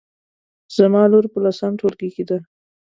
[0.75, 2.37] زما لور په لسم ټولګي کې ده